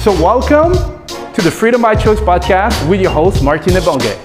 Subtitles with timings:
[0.00, 0.72] So welcome
[1.34, 4.16] to the Freedom by Choice podcast with your host, Martin Ebonge.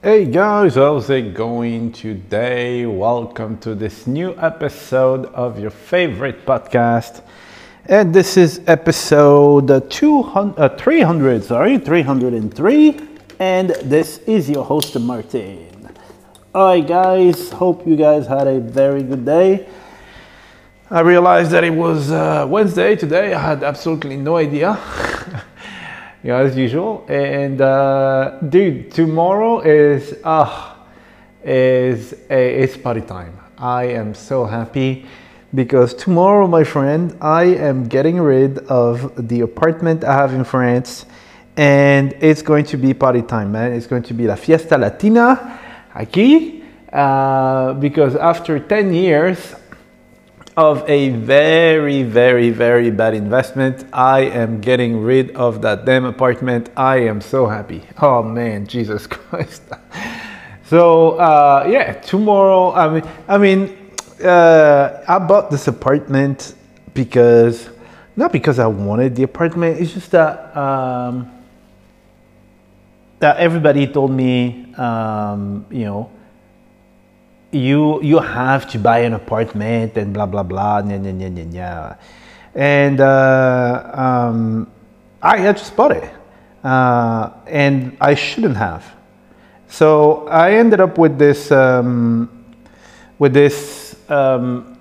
[0.00, 2.86] Hey guys, how's it going today?
[2.86, 7.22] Welcome to this new episode of your favorite podcast.
[7.86, 13.00] And this is episode 200, uh, 300, sorry, 303.
[13.40, 15.88] And this is your host, Martin.
[16.54, 19.66] All right, guys, hope you guys had a very good day.
[20.90, 23.32] I realized that it was uh, Wednesday today.
[23.32, 24.78] I had absolutely no idea.
[26.22, 27.06] yeah, as usual.
[27.08, 33.32] And uh, dude, tomorrow is ah uh, is a, it's party time.
[33.56, 35.06] I am so happy
[35.54, 41.06] because tomorrow, my friend, I am getting rid of the apartment I have in France,
[41.56, 43.72] and it's going to be party time, man.
[43.72, 45.60] It's going to be la fiesta latina
[45.94, 46.60] aquí.
[46.92, 49.56] Uh, because after 10 years,
[50.56, 53.84] of a very, very, very bad investment.
[53.92, 56.70] I am getting rid of that damn apartment.
[56.76, 57.82] I am so happy.
[58.00, 59.62] Oh man, Jesus Christ.
[60.64, 62.72] so uh, yeah, tomorrow.
[62.72, 63.76] I mean, I mean,
[64.22, 66.54] uh, I bought this apartment
[66.94, 67.68] because
[68.16, 69.80] not because I wanted the apartment.
[69.80, 71.30] It's just that um,
[73.18, 76.10] that everybody told me, um, you know
[77.54, 81.46] you you have to buy an apartment and blah blah blah nya, nya, nya, nya,
[81.46, 81.98] nya.
[82.54, 84.70] and uh, um,
[85.22, 86.12] I, I just bought it
[86.64, 88.84] uh, and I shouldn't have.
[89.68, 92.28] So I ended up with this um,
[93.18, 94.78] with this um,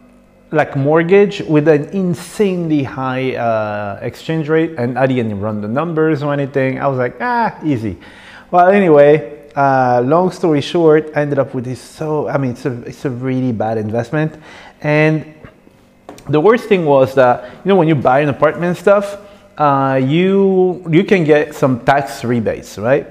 [0.52, 4.72] like mortgage with an insanely high uh, exchange rate.
[4.78, 6.80] And I didn't run the numbers or anything.
[6.80, 7.98] I was like ah easy.
[8.52, 12.66] Well anyway uh, long story short, I ended up with this so, I mean, it's
[12.66, 14.36] a, it's a really bad investment.
[14.82, 15.34] And
[16.30, 19.18] the worst thing was that, you know, when you buy an apartment stuff,
[19.58, 23.08] uh, you, you can get some tax rebates, right?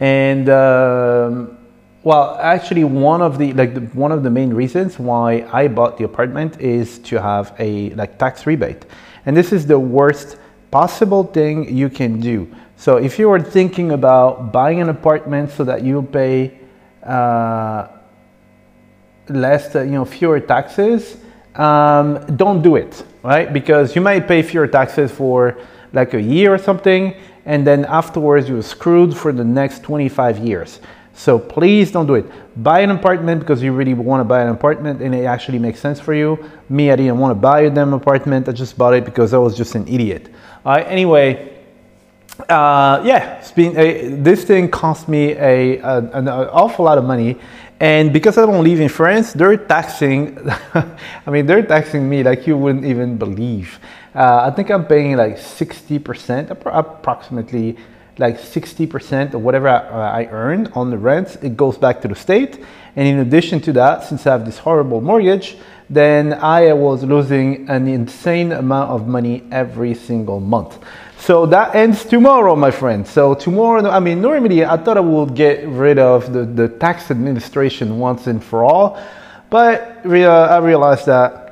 [0.00, 1.58] And, um,
[2.06, 5.98] well, actually, one of the like the, one of the main reasons why I bought
[5.98, 8.86] the apartment is to have a like tax rebate,
[9.24, 10.36] and this is the worst
[10.70, 15.64] possible thing you can do so if you were thinking about buying an apartment so
[15.64, 16.58] that you pay
[17.02, 17.88] uh,
[19.28, 21.16] less, uh, you know, fewer taxes,
[21.54, 23.50] um, don't do it, right?
[23.52, 25.58] Because you might pay fewer taxes for
[25.92, 27.14] like a year or something,
[27.46, 30.80] and then afterwards you're screwed for the next 25 years.
[31.14, 32.26] So please don't do it.
[32.62, 35.80] Buy an apartment because you really want to buy an apartment and it actually makes
[35.80, 36.38] sense for you.
[36.68, 38.50] Me, I didn't want to buy a damn apartment.
[38.50, 40.28] I just bought it because I was just an idiot.
[40.66, 41.55] All right, anyway,
[42.40, 47.36] uh, yeah, been, uh, this thing cost me a, a, an awful lot of money.
[47.80, 50.38] And because I don't live in France, they're taxing,
[50.74, 53.78] I mean, they're taxing me like you wouldn't even believe.
[54.14, 57.76] Uh, I think I'm paying like 60%, approximately
[58.18, 62.08] like 60% of whatever I, uh, I earn on the rent, it goes back to
[62.08, 62.64] the state.
[62.96, 65.56] And in addition to that, since I have this horrible mortgage,
[65.90, 70.78] then I was losing an insane amount of money every single month.
[71.18, 73.06] So that ends tomorrow, my friend.
[73.06, 77.10] So tomorrow, I mean, normally I thought I would get rid of the, the tax
[77.10, 79.00] administration once and for all,
[79.50, 81.45] but I realized that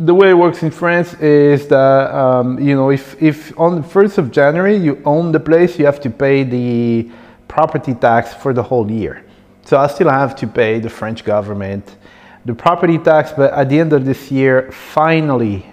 [0.00, 3.86] the way it works in France is that, um, you know, if, if on the
[3.86, 7.10] 1st of January you own the place, you have to pay the
[7.46, 9.24] property tax for the whole year.
[9.64, 11.96] So I still have to pay the French government
[12.44, 15.66] the property tax, but at the end of this year, finally,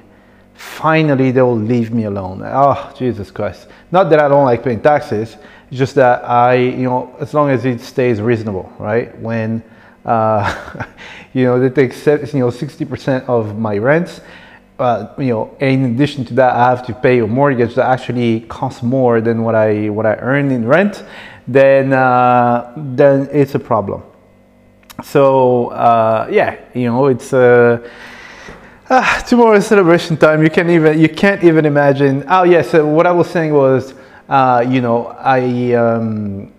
[0.54, 2.42] finally they will leave me alone.
[2.44, 3.68] Oh, Jesus Christ.
[3.92, 5.38] Not that I don't like paying taxes,
[5.70, 9.18] it's just that I, you know, as long as it stays reasonable, right?
[9.20, 9.64] When,
[10.08, 10.86] uh,
[11.34, 11.94] you know, they take,
[12.34, 14.22] you know, 60% of my rents
[14.80, 18.42] uh, you know, in addition to that, I have to pay a mortgage that actually
[18.42, 21.04] costs more than what I what I earn in rent,
[21.48, 24.04] then uh, then it's a problem.
[25.04, 27.88] So uh, yeah, you know, it's uh,
[28.90, 30.44] uh, tomorrow is celebration time.
[30.44, 32.24] You can't even you can't even imagine.
[32.28, 33.94] Oh yes, yeah, so what I was saying was,
[34.30, 35.74] uh, you know, I.
[35.74, 36.54] Um,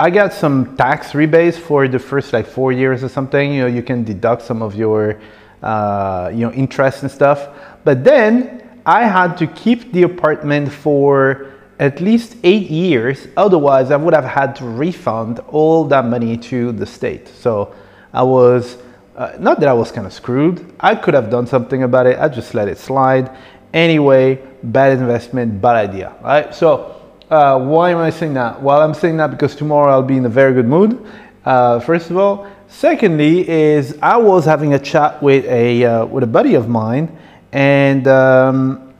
[0.00, 3.52] I got some tax rebates for the first like four years or something.
[3.52, 5.20] You know, you can deduct some of your
[5.62, 7.48] uh, you know, interest and stuff.
[7.82, 13.26] But then I had to keep the apartment for at least eight years.
[13.36, 17.26] Otherwise, I would have had to refund all that money to the state.
[17.26, 17.74] So
[18.12, 18.78] I was,
[19.16, 20.64] uh, not that I was kind of screwed.
[20.78, 22.18] I could have done something about it.
[22.20, 23.36] I just let it slide.
[23.74, 26.54] Anyway, bad investment, bad idea, right?
[26.54, 26.97] So
[27.30, 28.62] uh, why am I saying that?
[28.62, 31.04] Well, I'm saying that because tomorrow I'll be in a very good mood.
[31.44, 36.22] Uh, first of all, Secondly, is I was having a chat with a uh, with
[36.22, 37.16] a buddy of mine,
[37.50, 38.92] and um,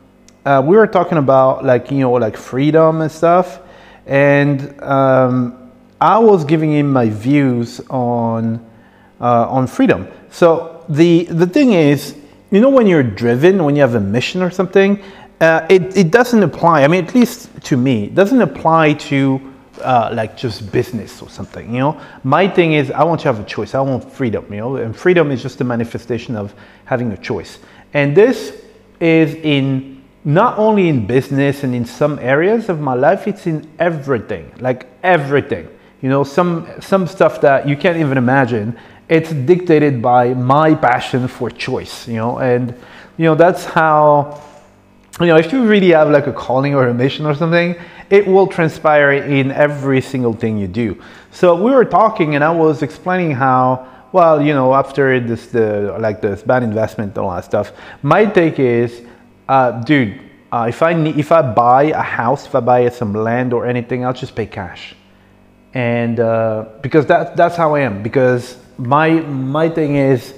[0.46, 3.60] uh, we were talking about like you know like freedom and stuff,
[4.06, 5.70] and um,
[6.00, 8.64] I was giving him my views on
[9.20, 10.08] uh, on freedom.
[10.30, 12.16] So the the thing is,
[12.50, 14.98] you know, when you're driven, when you have a mission or something,
[15.40, 16.82] uh, it it doesn't apply.
[16.82, 19.40] I mean, at least to me, it doesn't apply to
[19.80, 22.00] uh, like just business or something you know?
[22.24, 23.74] My thing is i want to have a choice.
[23.74, 24.76] I want freedom you know?
[24.76, 26.54] And freedom is just a manifestation of
[26.84, 27.58] having a choice.
[27.94, 28.60] And this
[29.00, 33.68] is in not only in business and in some areas of my life it's in
[33.78, 35.68] everything like everything.
[36.02, 41.28] You know some some stuff that you can't even imagine it's dictated by my passion
[41.28, 42.38] for choice you know?
[42.38, 42.74] And
[43.16, 44.42] you know that's how
[45.20, 47.76] you know if you really have like a calling or a mission or something
[48.10, 51.00] it will transpire in every single thing you do.
[51.30, 55.96] So we were talking and I was explaining how, well, you know, after this, the,
[56.00, 57.72] like this bad investment and all that stuff,
[58.02, 59.02] my take is,
[59.48, 60.20] uh, dude,
[60.50, 63.66] uh, if I need, if I buy a house, if I buy some land or
[63.66, 64.94] anything, I'll just pay cash.
[65.74, 70.32] And uh, because that, that's how I am, because my, my thing is,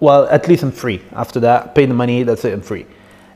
[0.00, 1.00] well, at least I'm free.
[1.12, 2.86] After that, pay the money, that's it, I'm free.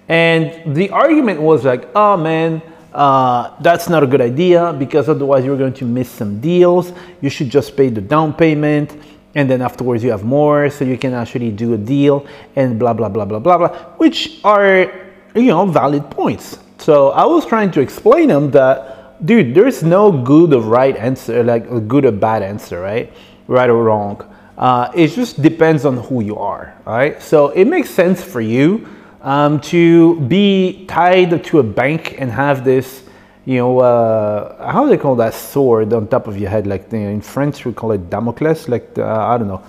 [0.09, 2.63] And the argument was like, oh man,
[2.93, 6.93] uh, that's not a good idea because otherwise you're going to miss some deals.
[7.21, 8.97] You should just pay the down payment
[9.37, 12.27] and then afterwards you have more so you can actually do a deal
[12.57, 13.69] and blah blah blah blah blah blah
[13.99, 14.91] which are
[15.35, 16.59] you know valid points.
[16.79, 21.45] So i was trying to explain them that dude there's no good or right answer
[21.45, 23.13] like a good or bad answer right?
[23.47, 24.25] Right or wrong.
[24.57, 27.21] Uh, it just depends on who you are right?
[27.23, 28.89] So it makes sense for you
[29.27, 33.03] um, to be tied to a bank and have this,
[33.45, 36.67] you know, uh, how do they call that sword on top of your head?
[36.67, 38.69] Like in French, we call it Damocles.
[38.69, 39.63] Like the, uh, I don't know,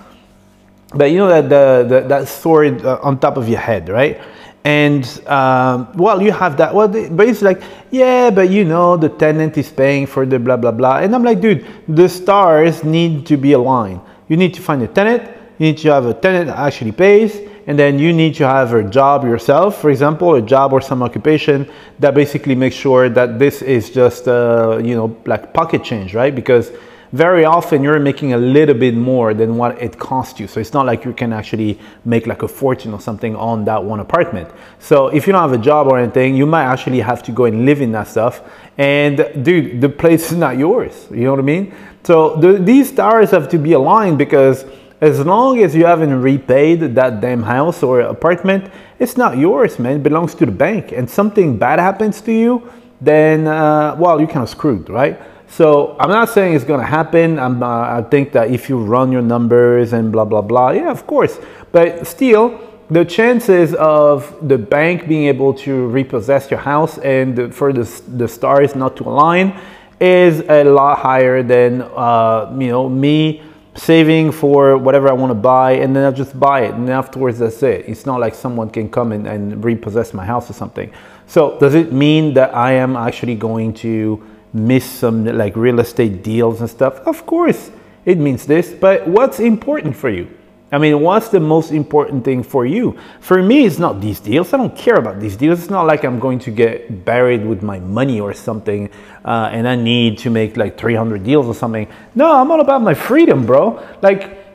[0.94, 4.21] but you know that the, the that sword uh, on top of your head, right?
[4.63, 6.75] And um, well, you have that.
[6.75, 10.57] Well, but it's like, yeah, but you know, the tenant is paying for the blah
[10.57, 11.00] blah blah.
[11.00, 14.01] And I'm like, dude, the stars need to be aligned.
[14.27, 15.24] You need to find a tenant.
[15.57, 18.74] You need to have a tenant that actually pays and then you need to have
[18.74, 21.69] a job yourself, for example, a job or some occupation
[22.00, 26.34] that basically makes sure that this is just, uh, you know, like pocket change, right?
[26.34, 26.72] Because
[27.12, 30.48] very often you're making a little bit more than what it costs you.
[30.48, 33.84] So it's not like you can actually make like a fortune or something on that
[33.84, 34.50] one apartment.
[34.80, 37.45] So if you don't have a job or anything, you might actually have to go
[37.45, 38.42] and live in that stuff.
[38.78, 41.07] And dude, the place is not yours.
[41.12, 41.74] You know what I mean?
[42.04, 44.66] So the, these stars have to be aligned because
[44.99, 49.97] as long as you haven't repaid that damn house or apartment, it's not yours, man.
[49.97, 50.92] It belongs to the bank.
[50.92, 55.19] And something bad happens to you, then, uh, well, you're kind of screwed, right?
[55.47, 57.37] So I'm not saying it's going to happen.
[57.37, 61.06] Uh, i think that if you run your numbers and blah, blah, blah, yeah, of
[61.06, 61.39] course.
[61.71, 67.71] But still, the chances of the bank being able to repossess your house and for
[67.71, 69.59] the, the stars not to align
[69.99, 73.44] is a lot higher than, uh, you know, me
[73.78, 77.40] saving for whatever I want to buy and then I'll just buy it and afterwards
[77.40, 77.86] that's it.
[77.88, 80.92] It's not like someone can come and repossess my house or something.
[81.28, 86.24] So does it mean that I am actually going to miss some like real estate
[86.24, 87.00] deals and stuff?
[87.06, 87.72] Of course
[88.06, 90.37] it means this, but what's important for you?
[90.71, 92.97] I mean, what's the most important thing for you?
[93.21, 94.54] For me, it's not these deals.
[94.54, 95.59] I don't care about these deals.
[95.59, 98.90] It's not like I'm going to get buried with my money or something
[99.24, 101.88] uh, and I need to make like 300 deals or something.
[102.16, 103.86] No, I'm all about my freedom, bro.
[104.02, 104.46] Like,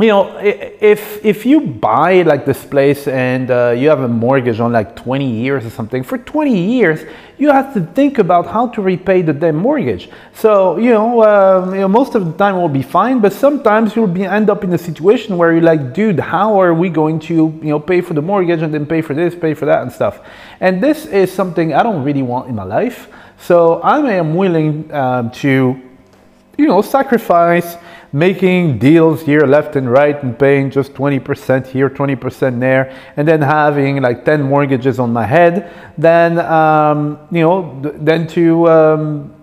[0.00, 4.58] you know, if if you buy like this place and uh, you have a mortgage
[4.58, 7.04] on like 20 years or something, for 20 years
[7.36, 10.10] you have to think about how to repay the damn mortgage.
[10.34, 13.94] So you know, um, you know, most of the time will be fine, but sometimes
[13.94, 17.18] you'll be end up in a situation where you're like, dude, how are we going
[17.20, 19.82] to you know pay for the mortgage and then pay for this, pay for that,
[19.82, 20.20] and stuff.
[20.60, 23.08] And this is something I don't really want in my life.
[23.38, 25.80] So I am willing um, to,
[26.58, 27.76] you know, sacrifice
[28.12, 33.40] making deals here left and right and paying just 20% here, 20% there, and then
[33.40, 39.34] having like 10 mortgages on my head, then, um, you know, then to, um,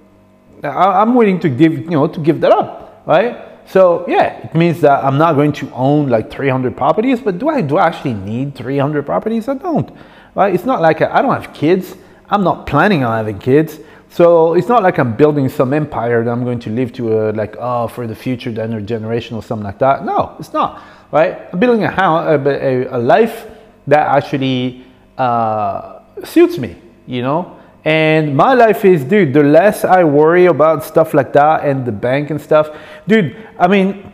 [0.63, 3.47] I, am willing to give, you know, to give that up, right?
[3.67, 7.49] So yeah, it means that I'm not going to own like 300 properties, but do
[7.49, 9.47] I, do I actually need 300 properties?
[9.47, 9.91] I don't,
[10.35, 10.53] right?
[10.53, 11.95] It's not like I don't have kids.
[12.29, 13.79] I'm not planning on having kids.
[14.09, 17.31] So it's not like I'm building some empire that I'm going to live to, a,
[17.31, 20.05] like, oh, for the future, the next generation or something like that.
[20.05, 21.49] No, it's not, right?
[21.51, 23.47] I'm building a, a, a life
[23.85, 24.85] that actually
[25.17, 27.59] uh, suits me, you know?
[27.85, 31.91] And my life is, dude, the less I worry about stuff like that and the
[31.91, 32.69] bank and stuff,
[33.07, 34.11] dude, I mean,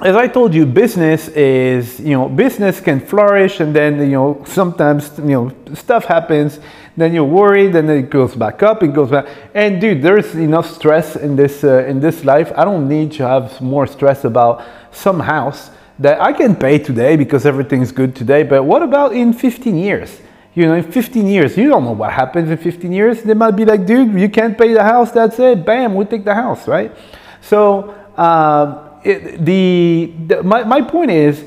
[0.00, 4.42] as I told you, business is, you know, business can flourish and then, you know,
[4.46, 6.60] sometimes, you know, stuff happens,
[6.96, 9.26] then you're worried and then it goes back up, it goes back.
[9.54, 12.52] And dude, there's enough stress in this, uh, in this life.
[12.56, 17.16] I don't need to have more stress about some house that I can pay today
[17.16, 18.44] because everything's good today.
[18.44, 20.20] But what about in 15 years?
[20.54, 23.22] You know, in 15 years, you don't know what happens in 15 years.
[23.22, 25.12] They might be like, dude, you can't pay the house.
[25.12, 25.64] That's it.
[25.64, 26.92] Bam, we take the house, right?
[27.40, 31.44] So, uh, it, the, the my, my point is,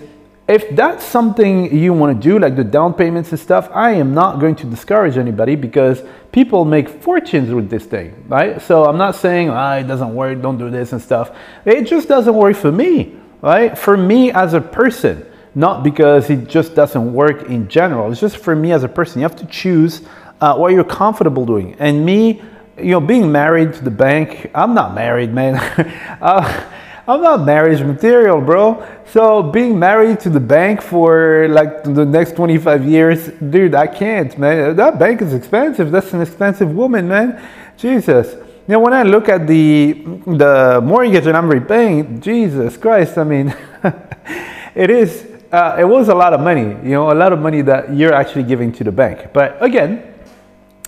[0.48, 4.14] if that's something you want to do, like the down payments and stuff, I am
[4.14, 8.62] not going to discourage anybody because people make fortunes with this thing, right?
[8.62, 11.36] So I'm not saying, ah, it doesn't work, don't do this and stuff.
[11.66, 13.76] It just doesn't work for me, right?
[13.76, 18.12] For me as a person, not because it just doesn't work in general.
[18.12, 19.22] It's just for me as a person.
[19.22, 20.02] You have to choose
[20.42, 21.76] uh, what you're comfortable doing.
[21.80, 22.44] And me,
[22.78, 25.56] you know, being married to the bank, I'm not married, man.
[26.22, 26.70] uh,
[27.08, 28.84] I'm not marriage material, bro.
[29.06, 34.36] So being married to the bank for like the next 25 years, dude, I can't,
[34.40, 34.76] man.
[34.76, 35.92] That bank is expensive.
[35.92, 37.48] That's an expensive woman, man.
[37.78, 38.34] Jesus.
[38.34, 39.94] You know, when I look at the
[40.26, 43.56] the mortgage that I'm repaying, Jesus Christ, I mean,
[44.76, 47.62] it is, uh, it was a lot of money, you know, a lot of money
[47.62, 49.32] that you're actually giving to the bank.
[49.32, 50.12] But again,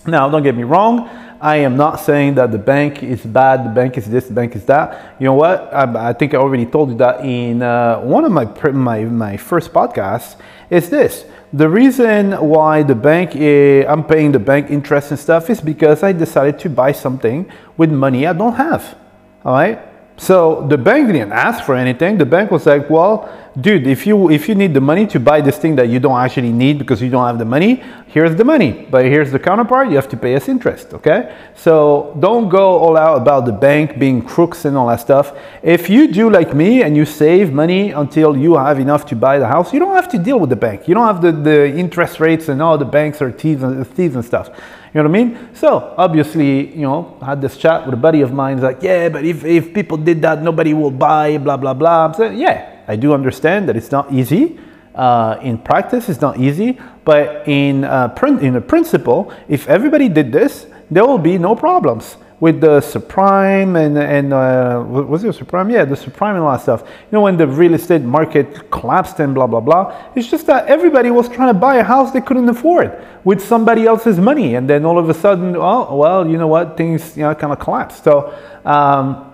[0.06, 1.08] now don't get me wrong,
[1.40, 4.56] I am not saying that the bank is bad, the bank is this, the bank
[4.56, 5.14] is that.
[5.20, 5.72] You know what?
[5.72, 9.36] I, I think I already told you that in uh, one of my, my, my
[9.36, 10.36] first podcasts
[10.68, 11.24] is this.
[11.52, 16.02] The reason why the bank, is, I'm paying the bank interest and stuff is because
[16.02, 18.98] I decided to buy something with money I don't have.
[19.44, 19.78] All right?
[20.18, 22.18] So the bank didn't ask for anything.
[22.18, 25.40] The bank was like, well, dude, if you if you need the money to buy
[25.40, 28.44] this thing that you don't actually need because you don't have the money, here's the
[28.44, 28.86] money.
[28.90, 31.34] But here's the counterpart, you have to pay us interest, okay?
[31.54, 35.36] So don't go all out about the bank being crooks and all that stuff.
[35.62, 39.38] If you do like me and you save money until you have enough to buy
[39.38, 40.88] the house, you don't have to deal with the bank.
[40.88, 44.14] You don't have the, the interest rates and all the banks are thieves and, thieves
[44.14, 44.48] and stuff.
[44.94, 45.54] You know what I mean?
[45.54, 48.60] So obviously, you know, I had this chat with a buddy of mine.
[48.60, 52.06] Like, yeah, but if, if people did that, nobody will buy, blah, blah, blah.
[52.06, 54.58] I'm saying, yeah, I do understand that it's not easy.
[54.94, 60.32] Uh, in practice, it's not easy, but in, uh, in a principle, if everybody did
[60.32, 65.70] this, there will be no problems with the subprime and, and uh, was it subprime?
[65.72, 66.82] Yeah, the subprime and all that stuff.
[66.82, 70.12] You know, when the real estate market collapsed and blah, blah, blah.
[70.14, 73.86] It's just that everybody was trying to buy a house they couldn't afford with somebody
[73.86, 74.54] else's money.
[74.54, 77.52] And then all of a sudden, oh, well, you know what, things, you know, kind
[77.52, 78.04] of collapsed.
[78.04, 78.32] So,
[78.64, 79.32] um,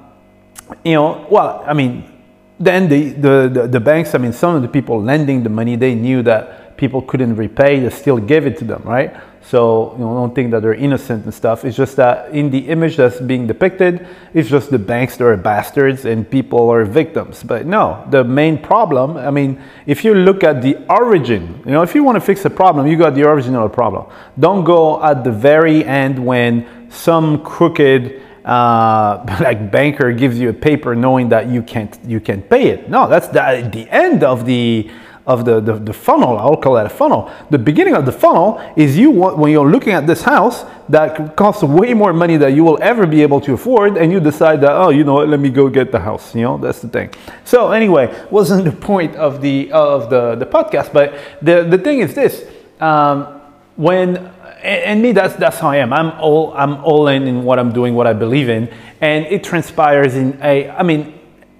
[0.82, 2.10] you know, well, I mean,
[2.58, 5.76] then the, the, the, the, banks, I mean, some of the people lending the money,
[5.76, 9.14] they knew that people couldn't repay, they still gave it to them, right?
[9.46, 11.66] So, you know, don't think that they're innocent and stuff.
[11.66, 15.36] It's just that in the image that's being depicted, it's just the banks that are
[15.36, 17.42] bastards and people are victims.
[17.42, 21.82] But no, the main problem, I mean, if you look at the origin, you know,
[21.82, 24.10] if you want to fix a problem, you got the origin of the problem.
[24.38, 30.52] Don't go at the very end when some crooked uh, like banker gives you a
[30.52, 32.88] paper knowing that you can't you can't pay it.
[32.88, 34.90] No, that's the, the end of the
[35.26, 36.36] of the, the, the funnel.
[36.36, 37.30] I'll call that a funnel.
[37.48, 41.62] The beginning of the funnel is you when you're looking at this house that costs
[41.62, 44.72] way more money than you will ever be able to afford, and you decide that
[44.72, 46.34] oh, you know what, let me go get the house.
[46.34, 47.10] You know that's the thing.
[47.44, 52.00] So anyway, wasn't the point of the of the the podcast, but the the thing
[52.00, 52.44] is this.
[52.80, 53.40] Um,
[53.76, 54.33] when
[54.64, 55.92] and me that's that's how I am.
[55.92, 59.44] I'm all I'm all in in what I'm doing, what I believe in, and it
[59.44, 60.70] transpires in a.
[60.70, 61.14] I mean,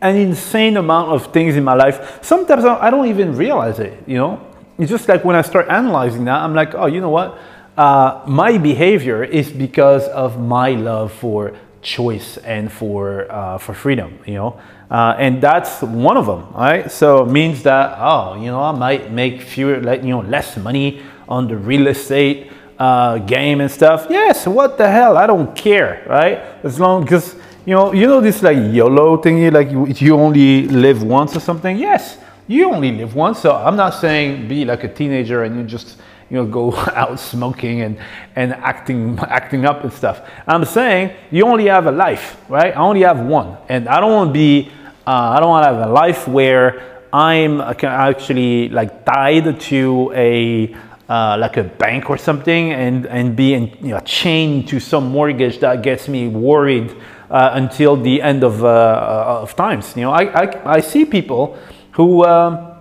[0.04, 2.23] an insane amount of things in my life.
[2.23, 4.38] Sometimes I don't even realize it, you know?
[4.78, 7.38] It's just like when I start analyzing that, I'm like, oh, you know what?
[7.76, 14.18] Uh, my behavior is because of my love for choice and for uh, for freedom,
[14.26, 16.90] you know, uh, and that's one of them, right?
[16.90, 20.56] So it means that oh, you know, I might make fewer, like you know, less
[20.56, 22.52] money on the real estate
[22.84, 24.06] uh, game and stuff.
[24.10, 25.16] Yes, what the hell?
[25.16, 26.36] I don't care, right?
[26.62, 30.68] As long because you know, you know this like YOLO thingy, like you, you only
[30.68, 31.78] live once or something.
[31.78, 33.40] Yes, you only live once.
[33.40, 35.96] So I'm not saying be like a teenager and you just
[36.28, 37.96] you know go out smoking and
[38.36, 40.28] and acting acting up and stuff.
[40.46, 42.76] I'm saying you only have a life, right?
[42.76, 44.70] I only have one, and I don't want to be.
[45.06, 50.74] Uh, I don't want to have a life where I'm actually like tied to a
[51.08, 55.08] uh, like a bank or something and, and be in, you know, chained to some
[55.08, 56.96] mortgage that gets me worried
[57.30, 59.96] uh, until the end of, uh, of times.
[59.96, 61.58] You know, I, I, I see people
[61.92, 62.75] who, um,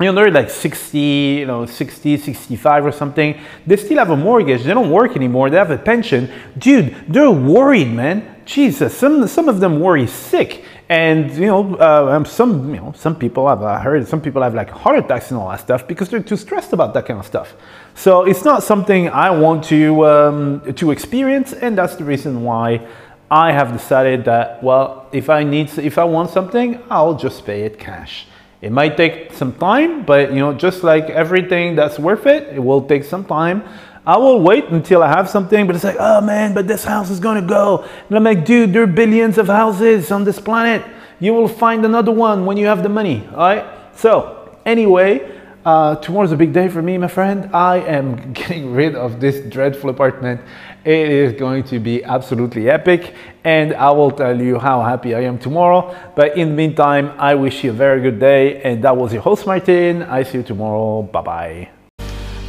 [0.00, 3.38] you know, they're like 60, you know, 60, 65 or something.
[3.66, 4.62] They still have a mortgage.
[4.62, 5.50] They don't work anymore.
[5.50, 6.32] They have a pension.
[6.56, 8.36] Dude, they're worried, man.
[8.46, 10.64] Jesus, some, some of them worry sick.
[10.90, 14.42] And you know, uh, um, some you know, some people have uh, heard some people
[14.42, 17.20] have like heart attacks and all that stuff because they're too stressed about that kind
[17.20, 17.54] of stuff.
[17.94, 22.88] So it's not something I want to um, to experience, and that's the reason why
[23.30, 27.62] I have decided that well, if I need, if I want something, I'll just pay
[27.62, 28.26] it cash.
[28.60, 32.58] It might take some time, but you know, just like everything that's worth it, it
[32.58, 33.62] will take some time.
[34.06, 37.10] I will wait until I have something, but it's like, oh man, but this house
[37.10, 37.84] is gonna go.
[38.08, 40.82] And I'm like, dude, there are billions of houses on this planet.
[41.18, 43.64] You will find another one when you have the money, all right?
[43.94, 47.54] So, anyway, uh, tomorrow's a big day for me, my friend.
[47.54, 50.40] I am getting rid of this dreadful apartment.
[50.84, 53.14] It is going to be absolutely epic,
[53.44, 55.94] and I will tell you how happy I am tomorrow.
[56.16, 59.20] But in the meantime, I wish you a very good day, and that was your
[59.20, 60.02] host, Martin.
[60.02, 61.02] I see you tomorrow.
[61.02, 61.79] Bye bye.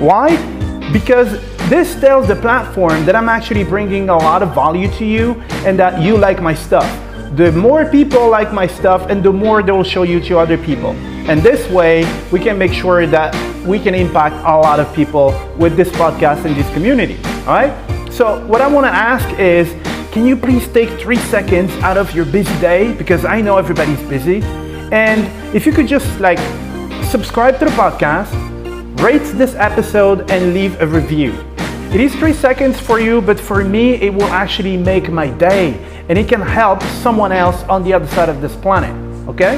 [0.00, 0.34] Why?
[0.94, 1.30] Because
[1.68, 5.34] this tells the platform that I'm actually bringing a lot of value to you
[5.66, 6.88] and that you like my stuff.
[7.36, 10.56] The more people like my stuff and the more they will show you to other
[10.56, 10.92] people.
[11.28, 13.34] And this way, we can make sure that
[13.66, 17.18] we can impact a lot of people with this podcast and this community.
[17.46, 18.10] All right?
[18.10, 19.70] So, what I want to ask is
[20.12, 22.94] can you please take three seconds out of your busy day?
[22.94, 24.42] Because I know everybody's busy.
[24.90, 25.20] And
[25.54, 26.38] if you could just like
[27.04, 28.32] subscribe to the podcast,
[29.00, 31.32] rate this episode and leave a review.
[31.90, 35.72] It is three seconds for you, but for me, it will actually make my day
[36.10, 38.94] and it can help someone else on the other side of this planet.
[39.26, 39.56] Okay?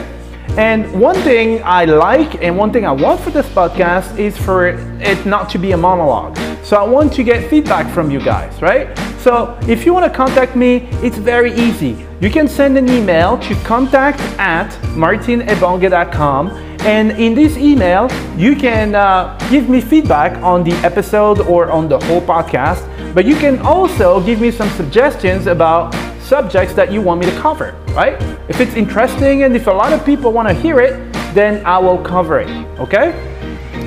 [0.57, 4.69] And one thing I like and one thing I want for this podcast is for
[4.69, 6.39] it not to be a monologue.
[6.63, 8.97] So I want to get feedback from you guys, right?
[9.19, 12.07] So if you want to contact me, it's very easy.
[12.21, 18.97] You can send an email to contact at martinebonge.com and in this email, you can
[18.97, 22.83] uh, give me feedback on the episode or on the whole podcast,
[23.15, 27.39] but you can also give me some suggestions about subjects that you want me to
[27.39, 28.21] cover, right?
[28.49, 31.79] If it's interesting and if a lot of people want to hear it, then I
[31.79, 32.49] will cover it,
[32.81, 33.13] okay?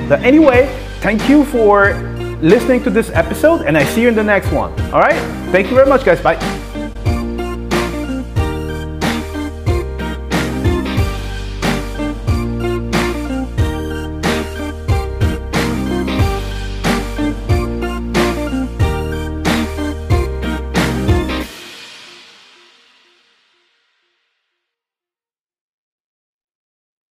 [0.08, 0.66] But anyway,
[1.00, 4.72] thank you for listening to this episode and I see you in the next one,
[4.92, 5.20] all right?
[5.50, 6.20] Thank you very much, guys.
[6.20, 6.65] Bye.